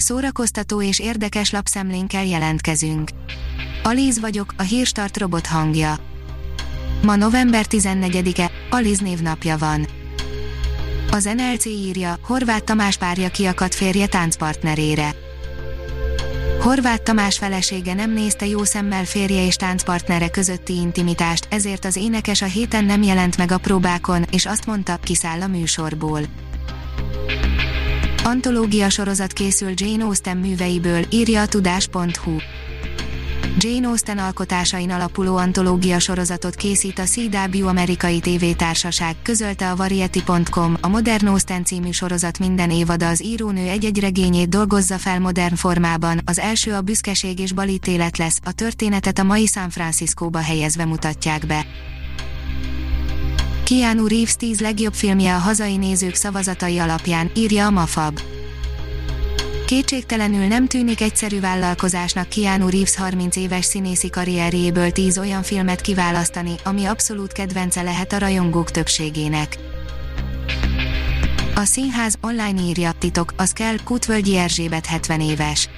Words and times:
Szórakoztató 0.00 0.82
és 0.82 0.98
érdekes 0.98 1.50
lapszemlénkkel 1.50 2.24
jelentkezünk. 2.24 3.10
Alíz 3.82 4.20
vagyok, 4.20 4.54
a 4.56 4.62
hírstart 4.62 5.16
robot 5.16 5.46
hangja. 5.46 5.96
Ma 7.02 7.16
november 7.16 7.64
14-e, 7.68 8.50
Aliz 8.70 8.98
névnapja 8.98 9.58
van. 9.58 9.86
Az 11.10 11.24
NLC 11.24 11.64
írja, 11.64 12.18
Horváth 12.22 12.64
Tamás 12.64 12.96
párja 12.96 13.28
kiakadt 13.28 13.74
férje 13.74 14.06
táncpartnerére. 14.06 15.14
Horváth 16.60 17.02
Tamás 17.02 17.38
felesége 17.38 17.94
nem 17.94 18.12
nézte 18.12 18.46
jó 18.46 18.64
szemmel 18.64 19.04
férje 19.04 19.46
és 19.46 19.56
táncpartnere 19.56 20.30
közötti 20.30 20.74
intimitást, 20.74 21.46
ezért 21.50 21.84
az 21.84 21.96
énekes 21.96 22.42
a 22.42 22.46
héten 22.46 22.84
nem 22.84 23.02
jelent 23.02 23.36
meg 23.36 23.52
a 23.52 23.58
próbákon, 23.58 24.24
és 24.30 24.46
azt 24.46 24.66
mondta, 24.66 24.96
kiszáll 24.96 25.40
a 25.40 25.46
műsorból. 25.46 26.20
Antológia 28.28 28.88
sorozat 28.88 29.32
készül 29.32 29.70
Jane 29.74 30.04
Austen 30.04 30.36
műveiből, 30.36 31.04
írja 31.10 31.40
a 31.40 31.46
tudás.hu. 31.46 32.36
Jane 33.58 33.86
Austen 33.86 34.18
alkotásain 34.18 34.90
alapuló 34.90 35.36
antológia 35.36 35.98
sorozatot 35.98 36.54
készít 36.54 36.98
a 36.98 37.02
CW 37.02 37.66
amerikai 37.66 38.20
tévétársaság, 38.20 39.16
közölte 39.22 39.70
a 39.70 39.76
Variety.com, 39.76 40.76
a 40.80 40.88
Modern 40.88 41.26
Austen 41.26 41.64
című 41.64 41.90
sorozat 41.90 42.38
minden 42.38 42.70
évada 42.70 43.08
az 43.08 43.24
írónő 43.24 43.68
egy-egy 43.68 44.00
regényét 44.00 44.48
dolgozza 44.48 44.98
fel 44.98 45.20
modern 45.20 45.54
formában, 45.54 46.20
az 46.24 46.38
első 46.38 46.72
a 46.72 46.80
büszkeség 46.80 47.38
és 47.38 47.52
balítélet 47.52 48.18
lesz, 48.18 48.40
a 48.44 48.52
történetet 48.52 49.18
a 49.18 49.22
mai 49.22 49.46
San 49.46 49.70
Franciscóba 49.70 50.38
helyezve 50.38 50.84
mutatják 50.84 51.46
be. 51.46 51.66
Keanu 53.68 54.06
Reeves 54.06 54.36
10 54.36 54.60
legjobb 54.60 54.94
filmje 54.94 55.34
a 55.34 55.38
hazai 55.38 55.76
nézők 55.76 56.14
szavazatai 56.14 56.78
alapján, 56.78 57.30
írja 57.34 57.66
a 57.66 57.70
Mafab. 57.70 58.20
Kétségtelenül 59.66 60.46
nem 60.46 60.66
tűnik 60.66 61.00
egyszerű 61.00 61.40
vállalkozásnak 61.40 62.28
Keanu 62.28 62.68
Reeves 62.68 62.96
30 62.96 63.36
éves 63.36 63.64
színészi 63.64 64.10
karrierjéből 64.10 64.90
10 64.90 65.18
olyan 65.18 65.42
filmet 65.42 65.80
kiválasztani, 65.80 66.54
ami 66.64 66.84
abszolút 66.84 67.32
kedvence 67.32 67.82
lehet 67.82 68.12
a 68.12 68.18
rajongók 68.18 68.70
többségének. 68.70 69.58
A 71.54 71.64
színház 71.64 72.14
online 72.20 72.60
írja, 72.60 72.92
titok, 72.98 73.32
az 73.36 73.52
kell, 73.52 73.76
Kutvölgyi 73.84 74.36
Erzsébet 74.36 74.86
70 74.86 75.20
éves. 75.20 75.68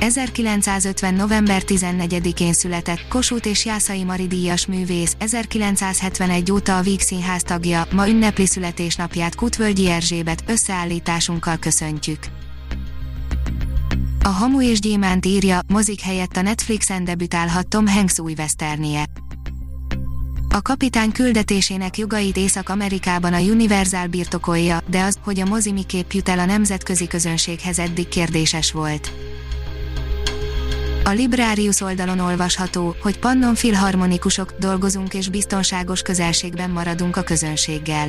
1950. 0.00 1.14
november 1.14 1.62
14-én 1.66 2.52
született 2.52 3.08
Kossuth 3.08 3.48
és 3.48 3.64
Jászai 3.64 4.04
Mari 4.04 4.26
díjas 4.26 4.66
művész, 4.66 5.16
1971 5.18 6.52
óta 6.52 6.76
a 6.76 6.82
Víg 6.82 7.00
Színház 7.00 7.42
tagja, 7.42 7.86
ma 7.92 8.08
ünnepli 8.08 8.46
születésnapját 8.46 9.34
Kutvölgyi 9.34 9.90
Erzsébet, 9.90 10.44
összeállításunkkal 10.46 11.56
köszöntjük. 11.56 12.18
A 14.22 14.28
Hamu 14.28 14.62
és 14.62 14.80
Gyémánt 14.80 15.26
írja, 15.26 15.60
mozik 15.68 16.00
helyett 16.00 16.36
a 16.36 16.42
Netflixen 16.42 17.04
debütálhat 17.04 17.68
Tom 17.68 17.86
Hanks 17.86 18.18
új 18.18 18.34
westernje. 18.38 19.04
A 20.48 20.62
kapitány 20.62 21.12
küldetésének 21.12 21.98
jogait 21.98 22.36
Észak-Amerikában 22.36 23.32
a 23.32 23.40
Universal 23.40 24.06
birtokolja, 24.06 24.78
de 24.86 25.02
az, 25.02 25.18
hogy 25.24 25.40
a 25.40 25.44
mozi 25.44 25.72
miképp 25.72 26.10
jut 26.10 26.28
el 26.28 26.38
a 26.38 26.44
nemzetközi 26.44 27.06
közönséghez 27.06 27.78
eddig 27.78 28.08
kérdéses 28.08 28.72
volt. 28.72 29.25
A 31.06 31.10
Librarius 31.10 31.80
oldalon 31.80 32.18
olvasható, 32.18 32.96
hogy 33.00 33.18
Pannon 33.18 33.54
filharmonikusok 33.54 34.52
dolgozunk 34.58 35.14
és 35.14 35.28
biztonságos 35.28 36.02
közelségben 36.02 36.70
maradunk 36.70 37.16
a 37.16 37.22
közönséggel. 37.22 38.08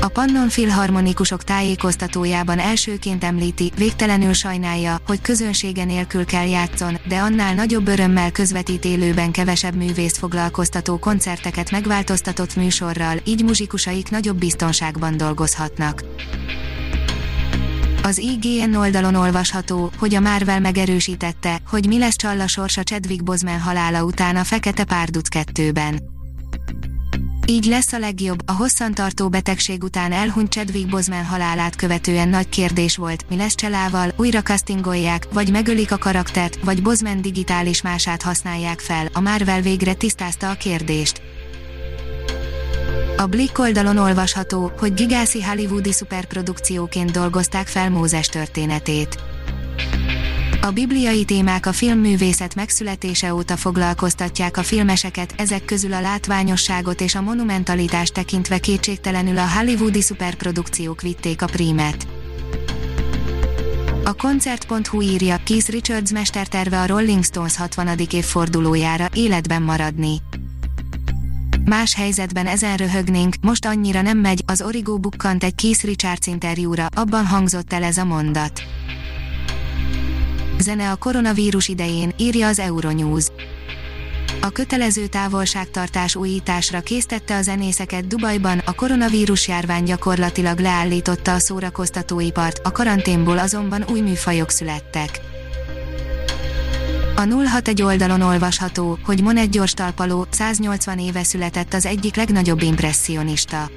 A 0.00 0.08
Pannon 0.08 0.48
Filharmonikusok 0.48 1.44
tájékoztatójában 1.44 2.58
elsőként 2.58 3.24
említi, 3.24 3.72
végtelenül 3.76 4.32
sajnálja, 4.32 5.00
hogy 5.06 5.20
közönsége 5.20 5.84
nélkül 5.84 6.24
kell 6.24 6.48
játszon, 6.48 6.98
de 7.08 7.16
annál 7.16 7.54
nagyobb 7.54 7.88
örömmel 7.88 8.32
közvetít 8.32 8.84
élőben 8.84 9.30
kevesebb 9.30 9.74
művészt 9.74 10.16
foglalkoztató 10.16 10.98
koncerteket 10.98 11.70
megváltoztatott 11.70 12.56
műsorral, 12.56 13.16
így 13.24 13.44
muzsikusaik 13.44 14.10
nagyobb 14.10 14.38
biztonságban 14.38 15.16
dolgozhatnak. 15.16 16.02
Az 18.08 18.18
IGN 18.18 18.74
oldalon 18.74 19.14
olvasható, 19.14 19.90
hogy 19.98 20.14
a 20.14 20.20
Marvel 20.20 20.60
megerősítette, 20.60 21.60
hogy 21.68 21.86
mi 21.86 21.98
lesz 21.98 22.16
Csalla 22.16 22.46
sorsa 22.46 22.82
Chadwick 22.82 23.22
Boseman 23.22 23.60
halála 23.60 24.04
után 24.04 24.36
a 24.36 24.44
Fekete 24.44 24.84
Párduc 24.84 25.28
2-ben. 25.30 26.02
Így 27.46 27.64
lesz 27.64 27.92
a 27.92 27.98
legjobb, 27.98 28.38
a 28.46 28.52
hosszantartó 28.52 29.28
betegség 29.28 29.82
után 29.82 30.12
elhunyt 30.12 30.52
Chadwick 30.52 30.88
Boseman 30.88 31.24
halálát 31.24 31.76
követően 31.76 32.28
nagy 32.28 32.48
kérdés 32.48 32.96
volt, 32.96 33.24
mi 33.28 33.36
lesz 33.36 33.54
Cselával, 33.54 34.12
újra 34.16 34.42
castingolják, 34.42 35.26
vagy 35.32 35.50
megölik 35.50 35.92
a 35.92 35.98
karaktert, 35.98 36.58
vagy 36.64 36.82
Boseman 36.82 37.22
digitális 37.22 37.82
mását 37.82 38.22
használják 38.22 38.80
fel, 38.80 39.08
a 39.12 39.20
Marvel 39.20 39.60
végre 39.60 39.94
tisztázta 39.94 40.50
a 40.50 40.54
kérdést. 40.54 41.27
A 43.20 43.26
Blick 43.26 43.58
oldalon 43.58 43.96
olvasható, 43.96 44.72
hogy 44.78 44.94
gigászi 44.94 45.42
hollywoodi 45.42 45.92
szuperprodukcióként 45.92 47.10
dolgozták 47.10 47.66
fel 47.66 47.90
Mózes 47.90 48.26
történetét. 48.26 49.22
A 50.60 50.70
bibliai 50.70 51.24
témák 51.24 51.66
a 51.66 51.72
filmművészet 51.72 52.54
megszületése 52.54 53.34
óta 53.34 53.56
foglalkoztatják 53.56 54.56
a 54.56 54.62
filmeseket, 54.62 55.34
ezek 55.36 55.64
közül 55.64 55.92
a 55.92 56.00
látványosságot 56.00 57.00
és 57.00 57.14
a 57.14 57.20
monumentalitást 57.20 58.12
tekintve 58.12 58.58
kétségtelenül 58.58 59.38
a 59.38 59.48
hollywoodi 59.56 60.00
szuperprodukciók 60.00 61.00
vitték 61.00 61.42
a 61.42 61.46
prímet. 61.46 62.06
A 64.04 64.12
koncert.hu 64.12 65.00
írja, 65.00 65.40
Keith 65.44 65.70
Richards 65.70 66.12
mesterterve 66.12 66.80
a 66.80 66.86
Rolling 66.86 67.24
Stones 67.24 67.56
60. 67.56 67.88
évfordulójára 68.10 69.08
életben 69.14 69.62
maradni. 69.62 70.16
Más 71.68 71.94
helyzetben 71.94 72.46
ezen 72.46 72.76
röhögnénk, 72.76 73.34
most 73.40 73.66
annyira 73.66 74.02
nem 74.02 74.18
megy, 74.18 74.42
az 74.46 74.62
Origo 74.62 74.98
bukkant 74.98 75.44
egy 75.44 75.54
Keith 75.54 75.84
Richards 75.84 76.26
interjúra, 76.26 76.86
abban 76.96 77.26
hangzott 77.26 77.72
el 77.72 77.82
ez 77.82 77.96
a 77.96 78.04
mondat. 78.04 78.62
Zene 80.58 80.90
a 80.90 80.96
koronavírus 80.96 81.68
idején, 81.68 82.12
írja 82.16 82.46
az 82.46 82.58
Euronews. 82.58 83.26
A 84.40 84.48
kötelező 84.48 85.06
távolságtartás 85.06 86.16
újításra 86.16 86.80
késztette 86.80 87.36
a 87.36 87.42
zenészeket 87.42 88.06
Dubajban, 88.06 88.58
a 88.64 88.72
koronavírus 88.72 89.48
járvány 89.48 89.84
gyakorlatilag 89.84 90.58
leállította 90.58 91.34
a 91.34 91.38
szórakoztatóipart, 91.38 92.60
a 92.66 92.72
karanténból 92.72 93.38
azonban 93.38 93.84
új 93.90 94.00
műfajok 94.00 94.50
születtek. 94.50 95.20
A 97.18 97.26
061 97.26 97.82
oldalon 97.82 98.20
olvasható, 98.20 98.98
hogy 99.04 99.22
Monet 99.22 99.50
gyors 99.50 99.72
talpaló, 99.72 100.26
180 100.30 100.98
éve 100.98 101.24
született 101.24 101.74
az 101.74 101.86
egyik 101.86 102.16
legnagyobb 102.16 102.62
impressionista. 102.62 103.70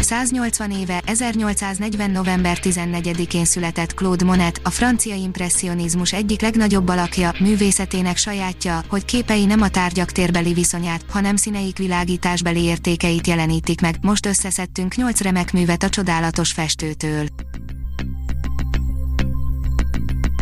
180 0.00 0.70
éve, 0.70 1.02
1840. 1.06 2.10
november 2.10 2.58
14-én 2.62 3.44
született 3.44 3.94
Claude 3.94 4.24
Monet, 4.24 4.60
a 4.62 4.70
francia 4.70 5.14
impressionizmus 5.14 6.12
egyik 6.12 6.40
legnagyobb 6.40 6.88
alakja, 6.88 7.32
művészetének 7.40 8.16
sajátja, 8.16 8.84
hogy 8.88 9.04
képei 9.04 9.44
nem 9.44 9.62
a 9.62 9.68
tárgyak 9.68 10.12
térbeli 10.12 10.52
viszonyát, 10.52 11.04
hanem 11.08 11.36
színeik 11.36 11.78
világításbeli 11.78 12.62
értékeit 12.62 13.26
jelenítik 13.26 13.80
meg. 13.80 13.96
Most 14.00 14.26
összeszedtünk 14.26 14.94
8 14.94 15.20
remek 15.20 15.52
művet 15.52 15.82
a 15.82 15.88
csodálatos 15.88 16.52
festőtől. 16.52 17.26